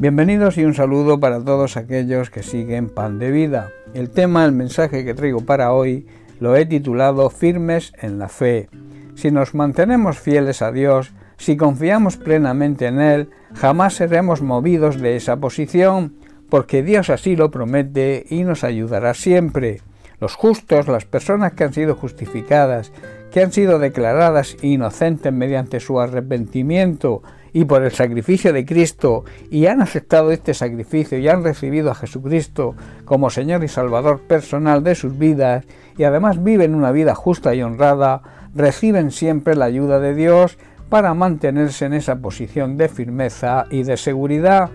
Bienvenidos 0.00 0.56
y 0.58 0.64
un 0.64 0.74
saludo 0.74 1.18
para 1.18 1.42
todos 1.42 1.76
aquellos 1.76 2.30
que 2.30 2.44
siguen 2.44 2.88
Pan 2.88 3.18
de 3.18 3.32
Vida. 3.32 3.72
El 3.94 4.10
tema, 4.10 4.44
el 4.44 4.52
mensaje 4.52 5.04
que 5.04 5.12
traigo 5.12 5.40
para 5.40 5.72
hoy, 5.72 6.06
lo 6.38 6.54
he 6.54 6.66
titulado 6.66 7.28
Firmes 7.30 7.92
en 8.00 8.20
la 8.20 8.28
Fe. 8.28 8.68
Si 9.16 9.32
nos 9.32 9.56
mantenemos 9.56 10.20
fieles 10.20 10.62
a 10.62 10.70
Dios, 10.70 11.10
si 11.36 11.56
confiamos 11.56 12.16
plenamente 12.16 12.86
en 12.86 13.00
Él, 13.00 13.30
jamás 13.54 13.94
seremos 13.94 14.40
movidos 14.40 15.00
de 15.00 15.16
esa 15.16 15.38
posición, 15.38 16.14
porque 16.48 16.84
Dios 16.84 17.10
así 17.10 17.34
lo 17.34 17.50
promete 17.50 18.24
y 18.30 18.44
nos 18.44 18.62
ayudará 18.62 19.14
siempre. 19.14 19.80
Los 20.20 20.36
justos, 20.36 20.86
las 20.86 21.06
personas 21.06 21.54
que 21.54 21.64
han 21.64 21.72
sido 21.72 21.96
justificadas, 21.96 22.92
que 23.32 23.42
han 23.42 23.50
sido 23.50 23.80
declaradas 23.80 24.56
inocentes 24.62 25.32
mediante 25.32 25.80
su 25.80 25.98
arrepentimiento 25.98 27.20
y 27.52 27.64
por 27.64 27.82
el 27.82 27.92
sacrificio 27.92 28.52
de 28.52 28.64
Cristo 28.64 29.24
y 29.50 29.66
han 29.66 29.80
aceptado 29.80 30.30
este 30.30 30.54
sacrificio 30.54 31.18
y 31.18 31.28
han 31.28 31.44
recibido 31.44 31.90
a 31.90 31.94
Jesucristo 31.94 32.74
como 33.04 33.30
Señor 33.30 33.64
y 33.64 33.68
Salvador 33.68 34.20
personal 34.20 34.82
de 34.82 34.94
sus 34.94 35.18
vidas 35.18 35.64
y 35.96 36.04
además 36.04 36.42
viven 36.42 36.74
una 36.74 36.92
vida 36.92 37.14
justa 37.14 37.54
y 37.54 37.62
honrada, 37.62 38.22
reciben 38.54 39.10
siempre 39.10 39.56
la 39.56 39.66
ayuda 39.66 40.00
de 40.00 40.14
Dios 40.14 40.58
para 40.88 41.14
mantenerse 41.14 41.84
en 41.84 41.94
esa 41.94 42.16
posición 42.16 42.76
de 42.76 42.88
firmeza 42.88 43.66
y 43.70 43.82
de 43.82 43.96
seguridad. 43.96 44.70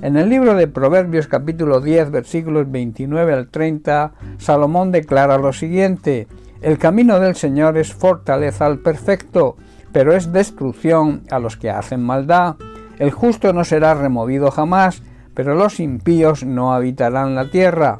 En 0.00 0.16
el 0.16 0.28
libro 0.28 0.54
de 0.54 0.68
Proverbios 0.68 1.26
capítulo 1.26 1.80
10 1.80 2.12
versículos 2.12 2.70
29 2.70 3.32
al 3.32 3.48
30, 3.48 4.12
Salomón 4.38 4.92
declara 4.92 5.38
lo 5.38 5.52
siguiente, 5.52 6.28
El 6.60 6.78
camino 6.78 7.18
del 7.18 7.34
Señor 7.34 7.76
es 7.76 7.92
fortaleza 7.92 8.66
al 8.66 8.78
perfecto, 8.78 9.56
pero 9.92 10.14
es 10.14 10.32
destrucción 10.32 11.22
a 11.30 11.38
los 11.38 11.56
que 11.56 11.70
hacen 11.70 12.02
maldad. 12.02 12.56
El 12.98 13.10
justo 13.10 13.52
no 13.52 13.64
será 13.64 13.94
removido 13.94 14.50
jamás, 14.50 15.02
pero 15.34 15.54
los 15.54 15.80
impíos 15.80 16.44
no 16.44 16.74
habitarán 16.74 17.34
la 17.34 17.50
tierra. 17.50 17.98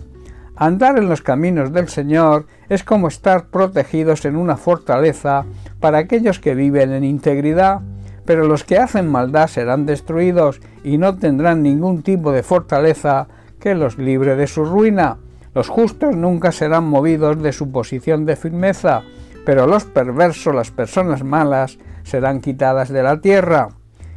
Andar 0.57 0.99
en 0.99 1.09
los 1.09 1.23
caminos 1.23 1.73
del 1.73 1.89
Señor 1.89 2.47
es 2.69 2.83
como 2.83 3.07
estar 3.07 3.47
protegidos 3.47 4.25
en 4.25 4.37
una 4.37 4.57
fortaleza 4.57 5.45
para 5.79 5.99
aquellos 5.99 6.41
que 6.41 6.57
viven 6.57 6.93
en 6.93 7.05
integridad, 7.05 7.81
pero 8.25 8.45
los 8.45 8.65
que 8.65 8.79
hacen 8.79 9.09
maldad 9.09 9.47
serán 9.47 9.87
destruidos 9.87 10.61
y 10.83 10.99
no 10.99 11.17
tendrán 11.17 11.63
ningún 11.63 12.03
tipo 12.03 12.33
de 12.33 12.43
fortaleza 12.43 13.29
que 13.61 13.75
los 13.75 13.99
libre 13.99 14.35
de 14.35 14.49
su 14.49 14.65
ruina. 14.65 15.19
Los 15.55 15.69
justos 15.69 16.17
nunca 16.17 16.53
serán 16.53 16.85
movidos 16.85 17.41
de 17.41 17.53
su 17.53 17.71
posición 17.71 18.27
de 18.27 18.37
firmeza, 18.37 19.03
pero 19.45 19.67
los 19.67 19.85
perversos, 19.85 20.55
las 20.55 20.71
personas 20.71 21.25
malas, 21.25 21.79
serán 22.03 22.41
quitadas 22.41 22.89
de 22.89 23.03
la 23.03 23.21
tierra. 23.21 23.69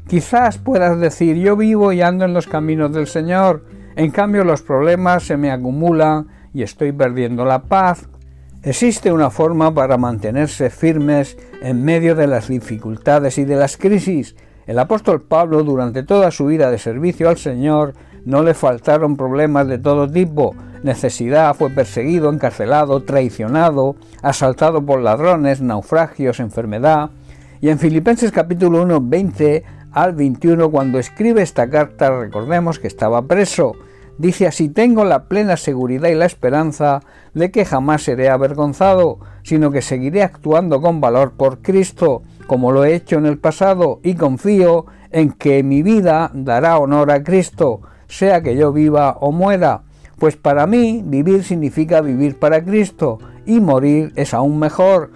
Quizás 0.08 0.58
puedas 0.58 1.00
decir 1.00 1.38
yo 1.38 1.56
vivo 1.56 1.94
y 1.94 2.02
ando 2.02 2.26
en 2.26 2.34
los 2.34 2.48
caminos 2.48 2.92
del 2.94 3.08
Señor, 3.08 3.66
en 3.96 4.12
cambio 4.12 4.44
los 4.44 4.62
problemas 4.62 5.24
se 5.24 5.38
me 5.38 5.52
acumulan 5.52 6.28
y 6.54 6.64
estoy 6.64 6.92
perdiendo 6.92 7.46
la 7.46 7.64
paz. 7.64 8.08
Existe 8.64 9.12
una 9.12 9.30
forma 9.30 9.74
para 9.74 9.98
mantenerse 9.98 10.70
firmes 10.70 11.38
en 11.62 11.84
medio 11.84 12.16
de 12.16 12.28
las 12.28 12.48
dificultades 12.48 13.38
y 13.38 13.46
de 13.46 13.56
las 13.56 13.78
crisis. 13.78 14.36
El 14.68 14.80
apóstol 14.80 15.24
Pablo 15.24 15.64
durante 15.64 16.04
toda 16.04 16.32
su 16.32 16.46
vida 16.46 16.70
de 16.70 16.78
servicio 16.78 17.28
al 17.28 17.38
Señor 17.38 17.94
no 18.26 18.44
le 18.44 18.54
faltaron 18.54 19.18
problemas 19.18 19.68
de 19.68 19.78
todo 19.78 20.10
tipo, 20.10 20.56
necesidad, 20.84 21.56
fue 21.56 21.70
perseguido, 21.70 22.32
encarcelado, 22.32 23.04
traicionado, 23.04 23.96
asaltado 24.22 24.86
por 24.86 25.02
ladrones, 25.02 25.62
naufragios, 25.62 26.40
enfermedad. 26.40 27.12
Y 27.62 27.70
en 27.70 27.80
Filipenses 27.80 28.32
capítulo 28.32 28.82
1, 28.84 29.02
20 29.02 29.64
al 29.92 30.14
21, 30.14 30.72
cuando 30.72 31.00
escribe 31.00 31.42
esta 31.42 31.70
carta, 31.70 32.10
recordemos 32.20 32.80
que 32.80 32.88
estaba 32.88 33.22
preso. 33.24 33.76
Dice 34.18 34.46
así, 34.48 34.70
tengo 34.70 35.04
la 35.04 35.26
plena 35.26 35.58
seguridad 35.58 36.10
y 36.10 36.16
la 36.16 36.26
esperanza 36.26 37.02
de 37.34 37.50
que 37.50 37.66
jamás 37.66 38.04
seré 38.04 38.30
avergonzado, 38.30 39.20
sino 39.44 39.72
que 39.72 39.82
seguiré 39.82 40.22
actuando 40.22 40.82
con 40.82 41.02
valor 41.02 41.34
por 41.34 41.62
Cristo, 41.62 42.22
como 42.48 42.72
lo 42.72 42.84
he 42.84 42.94
hecho 42.94 43.18
en 43.18 43.26
el 43.26 43.40
pasado, 43.40 44.00
y 44.04 44.16
confío 44.16 44.86
en 45.12 45.32
que 45.32 45.64
mi 45.64 45.82
vida 45.82 46.30
dará 46.34 46.78
honor 46.78 47.12
a 47.12 47.24
Cristo, 47.24 47.82
sea 48.12 48.42
que 48.42 48.56
yo 48.56 48.72
viva 48.72 49.18
o 49.20 49.32
muera 49.32 49.84
pues 50.22 50.36
para 50.36 50.68
mí 50.68 51.02
vivir 51.04 51.44
significa 51.44 52.00
vivir 52.00 52.38
para 52.38 52.64
Cristo 52.64 53.18
y 53.48 53.60
morir 53.60 54.14
es 54.16 54.36
aún 54.36 54.60
mejor. 54.60 55.10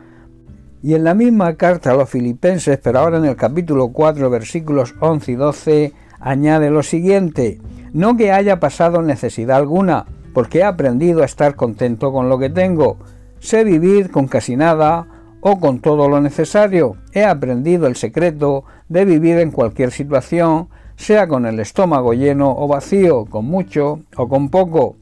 Y 0.81 0.95
en 0.95 1.03
la 1.03 1.13
misma 1.13 1.57
carta 1.57 1.91
a 1.91 1.93
los 1.93 2.09
filipenses, 2.09 2.79
pero 2.81 2.97
ahora 2.97 3.19
en 3.19 3.25
el 3.25 3.35
capítulo 3.35 3.89
4, 3.89 4.31
versículos 4.31 4.95
11 4.99 5.31
y 5.31 5.35
12, 5.35 5.93
añade 6.19 6.71
lo 6.71 6.81
siguiente, 6.81 7.61
no 7.93 8.17
que 8.17 8.31
haya 8.31 8.59
pasado 8.59 9.03
necesidad 9.03 9.57
alguna, 9.57 10.07
porque 10.33 10.57
he 10.59 10.63
aprendido 10.63 11.21
a 11.21 11.25
estar 11.25 11.55
contento 11.55 12.11
con 12.11 12.27
lo 12.27 12.39
que 12.39 12.49
tengo. 12.49 12.97
Sé 13.37 13.63
vivir 13.63 14.09
con 14.09 14.27
casi 14.27 14.55
nada 14.55 15.05
o 15.39 15.59
con 15.59 15.81
todo 15.81 16.09
lo 16.09 16.19
necesario. 16.19 16.95
He 17.13 17.25
aprendido 17.25 17.85
el 17.85 17.95
secreto 17.95 18.63
de 18.89 19.05
vivir 19.05 19.37
en 19.37 19.51
cualquier 19.51 19.91
situación, 19.91 20.69
sea 20.95 21.27
con 21.27 21.45
el 21.45 21.59
estómago 21.59 22.13
lleno 22.13 22.55
o 22.57 22.67
vacío, 22.67 23.25
con 23.25 23.45
mucho 23.45 23.99
o 24.15 24.27
con 24.27 24.49
poco. 24.49 24.95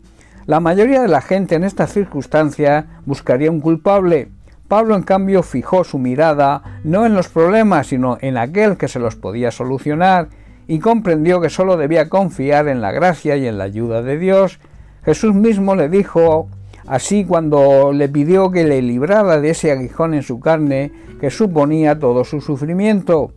La 0.46 0.60
mayoría 0.60 1.02
de 1.02 1.08
la 1.08 1.22
gente 1.22 1.56
en 1.56 1.64
esta 1.64 1.88
circunstancia 1.88 2.86
buscaría 3.06 3.50
un 3.50 3.62
culpable. 3.62 4.30
Pablo, 4.68 4.96
en 4.96 5.04
cambio, 5.04 5.44
fijó 5.44 5.84
su 5.84 6.00
mirada 6.00 6.80
no 6.84 7.06
en 7.06 7.14
los 7.14 7.30
problemas, 7.30 7.88
sino 7.88 8.18
en 8.22 8.38
aquel 8.38 8.76
que 8.76 8.88
se 8.88 9.00
los 9.00 9.16
podía 9.16 9.52
solucionar, 9.52 10.30
y 10.68 10.80
comprendió 10.80 11.42
que 11.42 11.50
sólo 11.50 11.78
debía 11.78 12.10
confiar 12.10 12.68
en 12.68 12.82
la 12.82 12.92
gracia 12.92 13.38
y 13.38 13.48
en 13.48 13.58
la 13.58 13.66
ayuda 13.66 14.02
de 14.02 14.18
Dios. 14.18 14.60
Jesús 15.04 15.34
mismo 15.34 15.76
le 15.76 15.90
dijo 15.90 16.48
así 16.88 17.26
cuando 17.26 17.92
le 17.94 18.10
pidió 18.10 18.52
que 18.52 18.64
le 18.64 18.82
librara 18.82 19.40
de 19.40 19.52
ese 19.52 19.72
aguijón 19.72 20.14
en 20.14 20.24
su 20.24 20.40
carne 20.40 20.92
que 21.20 21.30
suponía 21.30 22.00
todo 22.00 22.24
su 22.24 22.42
sufrimiento. 22.42 23.32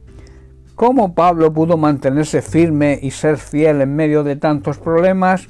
¿Cómo 0.76 1.14
Pablo 1.14 1.54
pudo 1.54 1.78
mantenerse 1.78 2.42
firme 2.42 2.98
y 3.00 3.10
ser 3.10 3.38
fiel 3.38 3.81
en 3.81 3.97
medio 3.97 4.22
de 4.25 4.37
tantos 4.37 4.76
problemas? 4.76 5.48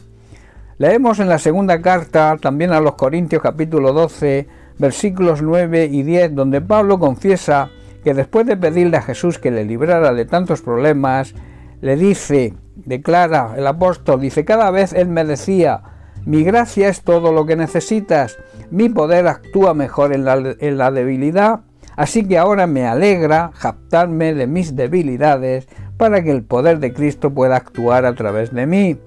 Leemos 0.78 1.18
en 1.18 1.28
la 1.28 1.40
segunda 1.40 1.82
carta, 1.82 2.36
también 2.40 2.70
a 2.70 2.80
los 2.80 2.94
Corintios 2.94 3.42
capítulo 3.42 3.92
12, 3.92 4.46
versículos 4.78 5.42
9 5.42 5.86
y 5.90 6.04
10, 6.04 6.36
donde 6.36 6.60
Pablo 6.60 7.00
confiesa 7.00 7.70
que 8.04 8.14
después 8.14 8.46
de 8.46 8.56
pedirle 8.56 8.98
a 8.98 9.02
Jesús 9.02 9.40
que 9.40 9.50
le 9.50 9.64
librara 9.64 10.14
de 10.14 10.26
tantos 10.26 10.62
problemas, 10.62 11.34
le 11.80 11.96
dice, 11.96 12.54
declara 12.76 13.54
el 13.56 13.66
apóstol, 13.66 14.20
dice, 14.20 14.44
cada 14.44 14.70
vez 14.70 14.92
él 14.92 15.08
me 15.08 15.24
decía, 15.24 15.82
mi 16.24 16.44
gracia 16.44 16.88
es 16.88 17.02
todo 17.02 17.32
lo 17.32 17.46
que 17.46 17.56
necesitas, 17.56 18.38
mi 18.70 18.88
poder 18.90 19.26
actúa 19.26 19.74
mejor 19.74 20.12
en 20.12 20.24
la, 20.24 20.54
en 20.60 20.78
la 20.78 20.92
debilidad 20.92 21.62
Así 21.96 22.26
que 22.28 22.38
ahora 22.38 22.66
me 22.66 22.86
alegra 22.86 23.50
jactarme 23.54 24.34
de 24.34 24.46
mis 24.46 24.76
debilidades 24.76 25.66
para 25.96 26.22
que 26.22 26.30
el 26.30 26.42
poder 26.42 26.78
de 26.78 26.92
Cristo 26.92 27.32
pueda 27.32 27.56
actuar 27.56 28.04
a 28.04 28.14
través 28.14 28.52
de 28.52 28.66
mí. 28.66 28.98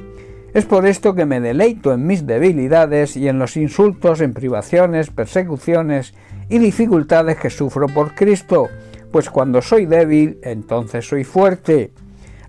Es 0.54 0.66
por 0.66 0.88
esto 0.88 1.14
que 1.14 1.28
me 1.28 1.40
deleito 1.40 1.94
en 1.94 2.08
mis 2.08 2.26
debilidades 2.26 3.16
y 3.16 3.28
en 3.28 3.38
los 3.38 3.56
insultos, 3.56 4.20
en 4.20 4.34
privaciones, 4.34 5.12
persecuciones 5.12 6.16
y 6.50 6.58
dificultades 6.58 7.38
que 7.38 7.52
sufro 7.52 7.88
por 7.88 8.16
Cristo, 8.16 8.68
pues 9.12 9.30
cuando 9.30 9.62
soy 9.62 9.86
débil, 9.86 10.40
entonces 10.42 11.08
soy 11.08 11.24
fuerte. 11.24 11.92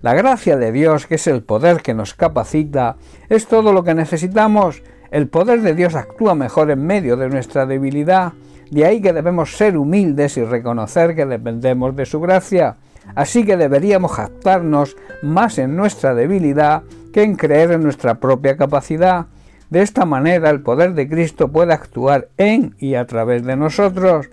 La 0.01 0.15
gracia 0.15 0.57
de 0.57 0.71
Dios, 0.71 1.05
que 1.05 1.15
es 1.15 1.27
el 1.27 1.43
poder 1.43 1.83
que 1.83 1.93
nos 1.93 2.15
capacita, 2.15 2.97
es 3.29 3.45
todo 3.45 3.71
lo 3.71 3.83
que 3.83 3.93
necesitamos. 3.93 4.81
El 5.11 5.27
poder 5.27 5.61
de 5.61 5.75
Dios 5.75 5.93
actúa 5.93 6.33
mejor 6.33 6.71
en 6.71 6.83
medio 6.83 7.17
de 7.17 7.29
nuestra 7.29 7.67
debilidad 7.67 8.33
de 8.71 8.85
ahí 8.85 9.01
que 9.01 9.11
debemos 9.11 9.57
ser 9.57 9.77
humildes 9.77 10.37
y 10.37 10.45
reconocer 10.45 11.13
que 11.13 11.25
dependemos 11.25 11.93
de 11.95 12.05
su 12.05 12.21
gracia. 12.21 12.77
Así 13.15 13.45
que 13.45 13.57
deberíamos 13.57 14.13
jactarnos 14.13 14.95
más 15.21 15.57
en 15.57 15.75
nuestra 15.75 16.15
debilidad 16.15 16.83
que 17.11 17.23
en 17.23 17.35
creer 17.35 17.71
en 17.71 17.83
nuestra 17.83 18.15
propia 18.15 18.55
capacidad. 18.55 19.25
De 19.69 19.81
esta 19.81 20.05
manera 20.05 20.49
el 20.49 20.61
poder 20.61 20.93
de 20.93 21.09
Cristo 21.09 21.49
puede 21.49 21.73
actuar 21.73 22.29
en 22.37 22.75
y 22.79 22.95
a 22.95 23.05
través 23.05 23.43
de 23.43 23.57
nosotros. 23.57 24.29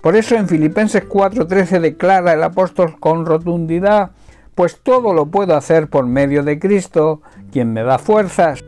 Por 0.00 0.14
eso 0.14 0.36
en 0.36 0.46
Filipenses 0.46 1.08
4:13 1.08 1.80
declara 1.80 2.34
el 2.34 2.42
apóstol 2.44 3.00
con 3.00 3.26
rotundidad, 3.26 4.12
pues 4.54 4.80
todo 4.80 5.12
lo 5.12 5.26
puedo 5.26 5.56
hacer 5.56 5.88
por 5.88 6.06
medio 6.06 6.44
de 6.44 6.60
Cristo, 6.60 7.22
quien 7.50 7.72
me 7.72 7.82
da 7.82 7.98
fuerzas. 7.98 8.64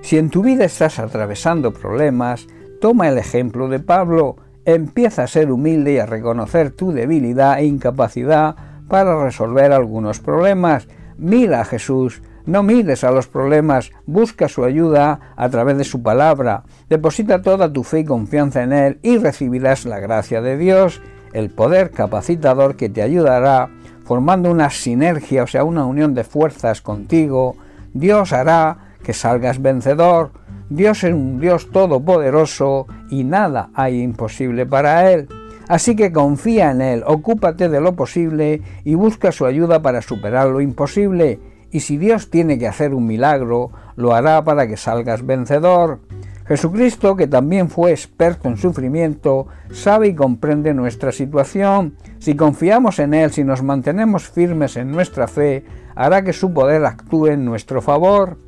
Si 0.00 0.18
en 0.18 0.30
tu 0.30 0.42
vida 0.42 0.64
estás 0.64 0.98
atravesando 0.98 1.72
problemas, 1.72 2.46
toma 2.80 3.08
el 3.08 3.18
ejemplo 3.18 3.68
de 3.68 3.78
Pablo, 3.78 4.36
Empieza 4.68 5.22
a 5.22 5.28
ser 5.28 5.50
humilde 5.50 5.94
y 5.94 5.98
a 5.98 6.04
reconocer 6.04 6.72
tu 6.72 6.92
debilidad 6.92 7.58
e 7.58 7.64
incapacidad 7.64 8.54
para 8.86 9.24
resolver 9.24 9.72
algunos 9.72 10.20
problemas. 10.20 10.88
Mira 11.16 11.62
a 11.62 11.64
Jesús, 11.64 12.20
no 12.44 12.62
mires 12.62 13.02
a 13.02 13.10
los 13.10 13.28
problemas, 13.28 13.92
busca 14.04 14.46
su 14.46 14.64
ayuda 14.64 15.20
a 15.36 15.48
través 15.48 15.78
de 15.78 15.84
su 15.84 16.02
palabra. 16.02 16.64
Deposita 16.90 17.40
toda 17.40 17.72
tu 17.72 17.82
fe 17.82 18.00
y 18.00 18.04
confianza 18.04 18.62
en 18.62 18.74
Él 18.74 18.98
y 19.02 19.16
recibirás 19.16 19.86
la 19.86 20.00
gracia 20.00 20.42
de 20.42 20.58
Dios, 20.58 21.00
el 21.32 21.48
poder 21.48 21.90
capacitador 21.90 22.76
que 22.76 22.90
te 22.90 23.00
ayudará 23.00 23.70
formando 24.04 24.50
una 24.50 24.68
sinergia, 24.68 25.44
o 25.44 25.46
sea, 25.46 25.64
una 25.64 25.86
unión 25.86 26.12
de 26.12 26.24
fuerzas 26.24 26.82
contigo, 26.82 27.56
Dios 27.94 28.34
hará 28.34 28.92
que 29.02 29.14
salgas 29.14 29.62
vencedor. 29.62 30.32
Dios 30.70 31.02
es 31.04 31.14
un 31.14 31.40
Dios 31.40 31.70
todopoderoso 31.70 32.86
y 33.08 33.24
nada 33.24 33.70
hay 33.74 34.02
imposible 34.02 34.66
para 34.66 35.10
Él. 35.10 35.28
Así 35.66 35.96
que 35.96 36.12
confía 36.12 36.70
en 36.70 36.80
Él, 36.80 37.02
ocúpate 37.06 37.68
de 37.68 37.80
lo 37.80 37.94
posible 37.94 38.62
y 38.84 38.94
busca 38.94 39.32
su 39.32 39.46
ayuda 39.46 39.80
para 39.80 40.02
superar 40.02 40.48
lo 40.48 40.60
imposible. 40.60 41.40
Y 41.70 41.80
si 41.80 41.96
Dios 41.98 42.30
tiene 42.30 42.58
que 42.58 42.66
hacer 42.66 42.94
un 42.94 43.06
milagro, 43.06 43.70
lo 43.96 44.14
hará 44.14 44.44
para 44.44 44.66
que 44.66 44.76
salgas 44.76 45.24
vencedor. 45.24 46.00
Jesucristo, 46.46 47.14
que 47.16 47.26
también 47.26 47.68
fue 47.68 47.90
experto 47.90 48.48
en 48.48 48.56
sufrimiento, 48.56 49.48
sabe 49.70 50.08
y 50.08 50.14
comprende 50.14 50.72
nuestra 50.72 51.12
situación. 51.12 51.96
Si 52.18 52.36
confiamos 52.36 52.98
en 52.98 53.12
Él, 53.12 53.30
si 53.32 53.44
nos 53.44 53.62
mantenemos 53.62 54.30
firmes 54.30 54.78
en 54.78 54.90
nuestra 54.90 55.28
fe, 55.28 55.64
hará 55.94 56.22
que 56.22 56.32
su 56.32 56.54
poder 56.54 56.86
actúe 56.86 57.26
en 57.26 57.44
nuestro 57.44 57.82
favor. 57.82 58.38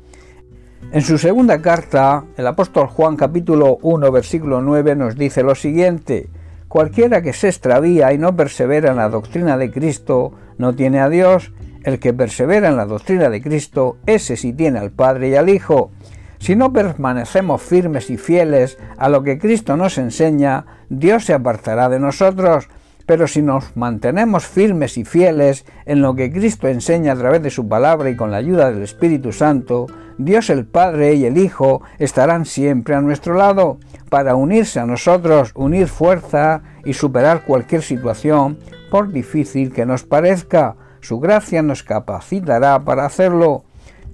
En 0.89 1.01
su 1.03 1.17
segunda 1.17 1.61
carta, 1.61 2.25
el 2.35 2.47
apóstol 2.47 2.87
Juan 2.87 3.15
capítulo 3.15 3.77
1 3.81 4.11
versículo 4.11 4.61
9 4.61 4.95
nos 4.95 5.15
dice 5.15 5.43
lo 5.43 5.55
siguiente, 5.55 6.29
Cualquiera 6.67 7.21
que 7.21 7.33
se 7.33 7.47
extravía 7.47 8.11
y 8.13 8.17
no 8.17 8.35
persevera 8.35 8.91
en 8.91 8.97
la 8.97 9.09
doctrina 9.09 9.57
de 9.57 9.71
Cristo 9.71 10.33
no 10.57 10.73
tiene 10.73 10.99
a 10.99 11.09
Dios, 11.09 11.53
el 11.83 11.99
que 11.99 12.13
persevera 12.13 12.69
en 12.69 12.77
la 12.77 12.85
doctrina 12.85 13.29
de 13.29 13.41
Cristo, 13.41 13.97
ese 14.05 14.37
sí 14.37 14.53
tiene 14.53 14.79
al 14.79 14.91
Padre 14.91 15.29
y 15.29 15.35
al 15.35 15.49
Hijo. 15.49 15.91
Si 16.39 16.55
no 16.55 16.73
permanecemos 16.73 17.61
firmes 17.61 18.09
y 18.09 18.17
fieles 18.17 18.77
a 18.97 19.09
lo 19.09 19.21
que 19.23 19.37
Cristo 19.37 19.77
nos 19.77 19.97
enseña, 19.97 20.65
Dios 20.89 21.25
se 21.25 21.33
apartará 21.33 21.89
de 21.89 21.99
nosotros. 21.99 22.67
Pero 23.11 23.27
si 23.27 23.41
nos 23.41 23.75
mantenemos 23.75 24.45
firmes 24.45 24.97
y 24.97 25.03
fieles 25.03 25.65
en 25.85 26.01
lo 26.01 26.15
que 26.15 26.31
Cristo 26.31 26.69
enseña 26.69 27.11
a 27.11 27.17
través 27.17 27.43
de 27.43 27.49
su 27.49 27.67
palabra 27.67 28.09
y 28.09 28.15
con 28.15 28.31
la 28.31 28.37
ayuda 28.37 28.71
del 28.71 28.83
Espíritu 28.83 29.33
Santo, 29.33 29.87
Dios 30.17 30.49
el 30.49 30.65
Padre 30.65 31.15
y 31.15 31.25
el 31.25 31.37
Hijo 31.37 31.81
estarán 31.99 32.45
siempre 32.45 32.95
a 32.95 33.01
nuestro 33.01 33.33
lado 33.33 33.79
para 34.07 34.35
unirse 34.35 34.79
a 34.79 34.85
nosotros, 34.85 35.51
unir 35.55 35.89
fuerza 35.89 36.61
y 36.85 36.93
superar 36.93 37.43
cualquier 37.43 37.81
situación, 37.81 38.57
por 38.89 39.11
difícil 39.11 39.73
que 39.73 39.85
nos 39.85 40.03
parezca. 40.03 40.77
Su 41.01 41.19
gracia 41.19 41.61
nos 41.61 41.83
capacitará 41.83 42.79
para 42.85 43.05
hacerlo. 43.05 43.65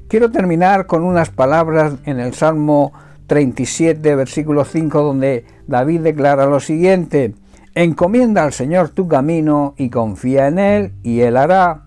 Quiero 0.07 0.31
terminar 0.31 0.87
con 0.87 1.03
unas 1.03 1.29
palabras 1.29 1.93
en 2.05 2.19
el 2.19 2.33
Salmo 2.33 2.93
37, 3.27 4.15
versículo 4.15 4.65
5, 4.65 5.03
donde 5.03 5.45
David 5.67 6.01
declara 6.01 6.47
lo 6.47 6.59
siguiente, 6.59 7.35
Encomienda 7.79 8.43
al 8.43 8.53
Señor 8.53 8.89
tu 8.89 9.07
camino 9.07 9.75
y 9.77 9.91
confía 9.91 10.47
en 10.47 10.57
Él, 10.57 10.93
y 11.03 11.19
Él 11.19 11.37
hará. 11.37 11.83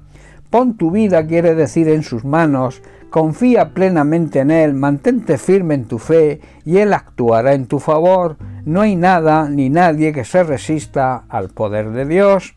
Pon 0.48 0.76
tu 0.76 0.92
vida, 0.92 1.26
quiere 1.26 1.56
decir, 1.56 1.88
en 1.88 2.04
sus 2.04 2.24
manos, 2.24 2.80
confía 3.10 3.74
plenamente 3.74 4.38
en 4.38 4.52
Él, 4.52 4.72
mantente 4.72 5.36
firme 5.36 5.74
en 5.74 5.86
tu 5.86 5.98
fe, 5.98 6.40
y 6.64 6.76
Él 6.76 6.92
actuará 6.92 7.54
en 7.54 7.66
tu 7.66 7.80
favor. 7.80 8.36
No 8.64 8.82
hay 8.82 8.94
nada 8.94 9.48
ni 9.48 9.68
nadie 9.68 10.12
que 10.12 10.24
se 10.24 10.44
resista 10.44 11.24
al 11.28 11.48
poder 11.48 11.90
de 11.90 12.06
Dios. 12.06 12.54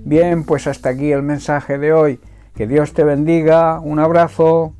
Bien, 0.00 0.44
pues 0.44 0.66
hasta 0.66 0.90
aquí 0.90 1.10
el 1.10 1.22
mensaje 1.22 1.78
de 1.78 1.94
hoy. 1.94 2.20
Que 2.54 2.66
Dios 2.66 2.92
te 2.92 3.02
bendiga. 3.02 3.80
Un 3.80 3.98
abrazo. 3.98 4.74